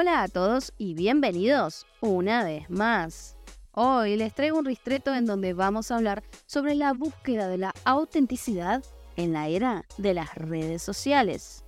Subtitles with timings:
[0.00, 3.36] Hola a todos y bienvenidos una vez más.
[3.72, 7.74] Hoy les traigo un ristreto en donde vamos a hablar sobre la búsqueda de la
[7.84, 8.82] autenticidad
[9.16, 11.64] en la era de las redes sociales.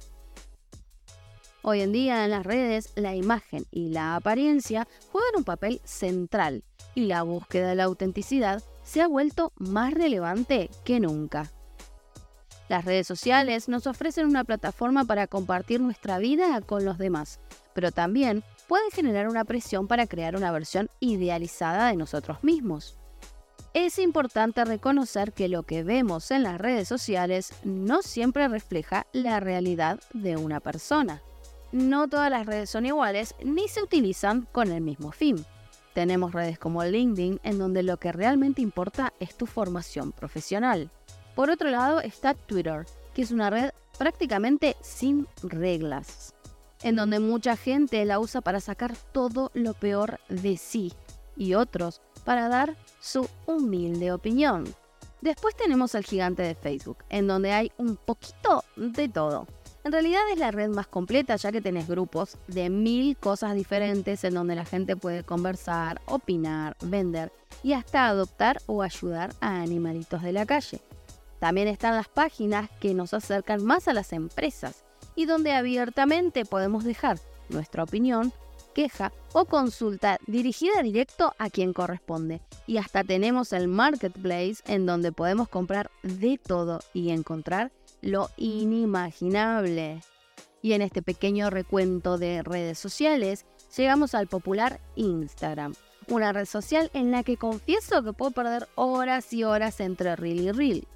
[1.61, 6.65] Hoy en día en las redes la imagen y la apariencia juegan un papel central
[6.95, 11.51] y la búsqueda de la autenticidad se ha vuelto más relevante que nunca.
[12.73, 17.39] Las redes sociales nos ofrecen una plataforma para compartir nuestra vida con los demás,
[17.75, 22.97] pero también pueden generar una presión para crear una versión idealizada de nosotros mismos.
[23.75, 29.39] Es importante reconocer que lo que vemos en las redes sociales no siempre refleja la
[29.39, 31.21] realidad de una persona.
[31.73, 35.45] No todas las redes son iguales ni se utilizan con el mismo fin.
[35.93, 40.91] Tenemos redes como LinkedIn en donde lo que realmente importa es tu formación profesional.
[41.35, 46.35] Por otro lado está Twitter, que es una red prácticamente sin reglas,
[46.83, 50.93] en donde mucha gente la usa para sacar todo lo peor de sí
[51.37, 54.65] y otros para dar su humilde opinión.
[55.21, 59.47] Después tenemos al gigante de Facebook, en donde hay un poquito de todo.
[59.85, 64.23] En realidad es la red más completa ya que tenés grupos de mil cosas diferentes
[64.23, 67.33] en donde la gente puede conversar, opinar, vender
[67.65, 70.81] y hasta adoptar o ayudar a animalitos de la calle.
[71.43, 74.85] También están las páginas que nos acercan más a las empresas
[75.17, 77.19] y donde abiertamente podemos dejar
[77.49, 78.33] nuestra opinión,
[78.77, 82.43] queja o consulta dirigida directo a quien corresponde.
[82.69, 90.01] Y hasta tenemos el marketplace en donde podemos comprar de todo y encontrar lo inimaginable.
[90.63, 93.47] Y en este pequeño recuento de redes sociales,
[93.77, 95.75] llegamos al popular Instagram,
[96.07, 100.39] una red social en la que confieso que puedo perder horas y horas entre reel
[100.39, 100.89] y reel.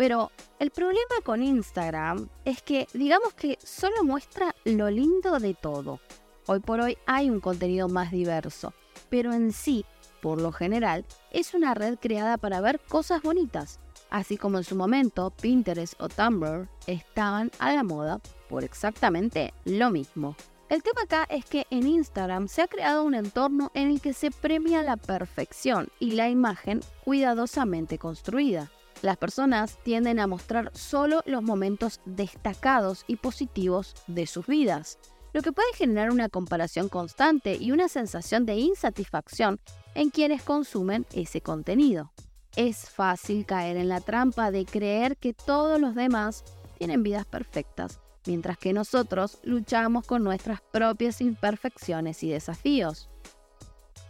[0.00, 6.00] Pero el problema con Instagram es que digamos que solo muestra lo lindo de todo.
[6.46, 8.72] Hoy por hoy hay un contenido más diverso,
[9.10, 9.84] pero en sí,
[10.22, 13.78] por lo general, es una red creada para ver cosas bonitas,
[14.08, 19.90] así como en su momento Pinterest o Tumblr estaban a la moda por exactamente lo
[19.90, 20.34] mismo.
[20.70, 24.14] El tema acá es que en Instagram se ha creado un entorno en el que
[24.14, 28.70] se premia la perfección y la imagen cuidadosamente construida.
[29.02, 34.98] Las personas tienden a mostrar solo los momentos destacados y positivos de sus vidas,
[35.32, 39.60] lo que puede generar una comparación constante y una sensación de insatisfacción
[39.94, 42.12] en quienes consumen ese contenido.
[42.56, 46.44] Es fácil caer en la trampa de creer que todos los demás
[46.78, 53.09] tienen vidas perfectas, mientras que nosotros luchamos con nuestras propias imperfecciones y desafíos.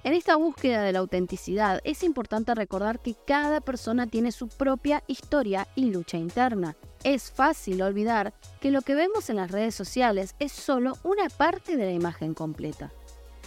[0.03, 5.05] En esta búsqueda de la autenticidad es importante recordar que cada persona tiene su propia
[5.07, 6.75] historia y lucha interna.
[7.05, 11.77] Es fácil olvidar que lo que vemos en las redes sociales es solo una parte
[11.77, 12.91] de la imagen completa.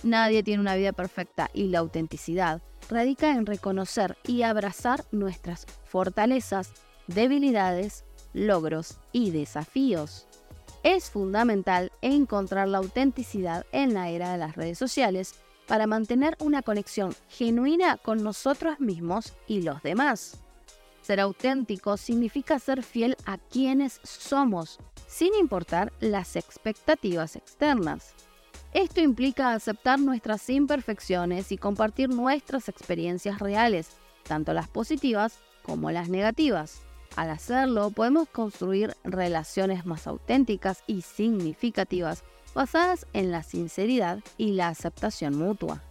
[0.03, 6.71] Nadie tiene una vida perfecta y la autenticidad radica en reconocer y abrazar nuestras fortalezas,
[7.07, 8.03] debilidades,
[8.33, 10.27] logros y desafíos.
[10.83, 15.35] Es fundamental encontrar la autenticidad en la era de las redes sociales
[15.67, 20.43] para mantener una conexión genuina con nosotros mismos y los demás.
[21.01, 28.13] Ser auténtico significa ser fiel a quienes somos, sin importar las expectativas externas.
[28.73, 33.89] Esto implica aceptar nuestras imperfecciones y compartir nuestras experiencias reales,
[34.23, 36.81] tanto las positivas como las negativas.
[37.15, 44.69] Al hacerlo, podemos construir relaciones más auténticas y significativas basadas en la sinceridad y la
[44.69, 45.81] aceptación mutua.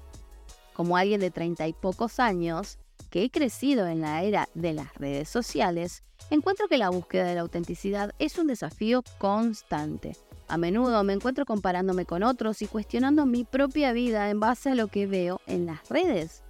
[0.72, 2.78] Como alguien de treinta y pocos años,
[3.10, 7.34] que he crecido en la era de las redes sociales, encuentro que la búsqueda de
[7.34, 10.16] la autenticidad es un desafío constante.
[10.48, 14.74] A menudo me encuentro comparándome con otros y cuestionando mi propia vida en base a
[14.74, 16.42] lo que veo en las redes.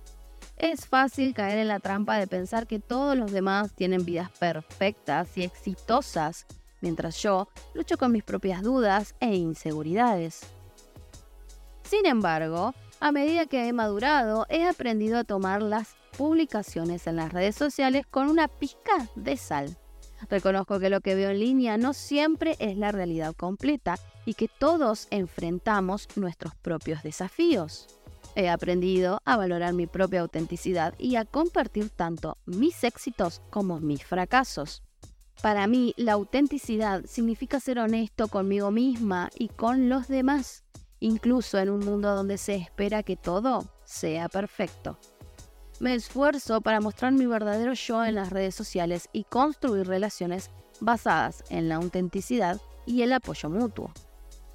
[0.57, 5.37] Es fácil caer en la trampa de pensar que todos los demás tienen vidas perfectas
[5.37, 6.47] y exitosas
[6.83, 10.43] mientras yo lucho con mis propias dudas e inseguridades.
[11.85, 17.33] Sin embargo, a medida que he madurado, he aprendido a tomar las publicaciones en las
[17.33, 19.77] redes sociales con una pizca de sal.
[20.31, 24.49] Reconozco que lo que veo en línea no siempre es la realidad completa y que
[24.49, 27.89] todos enfrentamos nuestros propios desafíos.
[28.35, 34.05] He aprendido a valorar mi propia autenticidad y a compartir tanto mis éxitos como mis
[34.05, 34.83] fracasos.
[35.41, 40.65] Para mí, la autenticidad significa ser honesto conmigo misma y con los demás,
[41.01, 44.99] incluso en un mundo donde se espera que todo sea perfecto.
[45.81, 50.51] Me esfuerzo para mostrar mi verdadero yo en las redes sociales y construir relaciones
[50.81, 53.93] basadas en la autenticidad y el apoyo mutuo.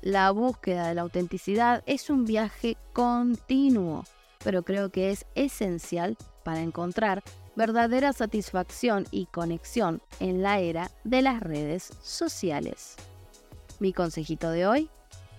[0.02, 4.06] La búsqueda de la autenticidad es un viaje continuo,
[4.44, 6.16] pero creo que es esencial
[6.46, 7.24] para encontrar
[7.58, 12.96] verdadera satisfacción y conexión en la era de las redes sociales.
[13.80, 14.90] Mi consejito de hoy,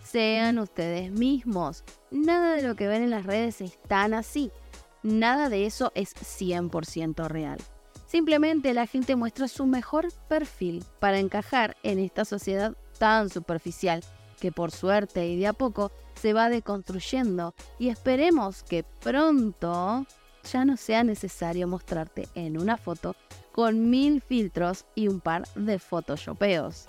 [0.02, 1.84] sean ustedes mismos.
[2.10, 4.50] Nada de lo que ven en las redes es tan así.
[5.02, 7.58] Nada de eso es 100% real.
[8.06, 14.02] Simplemente la gente muestra su mejor perfil para encajar en esta sociedad tan superficial
[14.40, 20.06] que por suerte y de a poco se va deconstruyendo y esperemos que pronto
[20.44, 23.16] ya no sea necesario mostrarte en una foto
[23.52, 26.86] con mil filtros y un par de photoshopeos.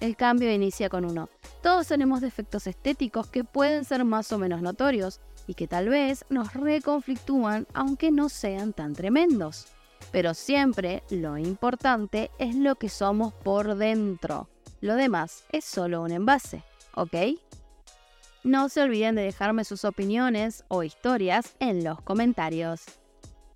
[0.00, 1.28] El cambio inicia con uno.
[1.62, 6.24] Todos tenemos defectos estéticos que pueden ser más o menos notorios y que tal vez
[6.30, 9.66] nos reconflictúan aunque no sean tan tremendos.
[10.10, 14.48] Pero siempre lo importante es lo que somos por dentro.
[14.80, 17.14] Lo demás es solo un envase, ¿ok?
[18.42, 22.84] No se olviden de dejarme sus opiniones o historias en los comentarios.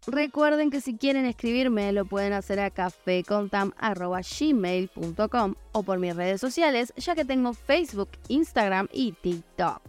[0.06, 6.92] Recuerden que si quieren escribirme lo pueden hacer a cafecontam.gmail.com o por mis redes sociales,
[6.96, 9.80] ya que tengo Facebook, Instagram y TikTok.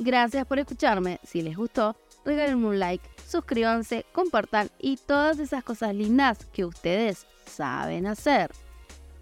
[0.00, 1.20] Gracias por escucharme.
[1.22, 1.94] Si les gustó,
[2.24, 8.50] regálenme un like, suscríbanse, compartan y todas esas cosas lindas que ustedes saben hacer.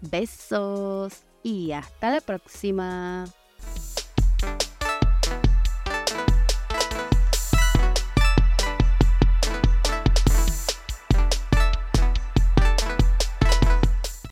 [0.01, 3.27] Besos y hasta la próxima.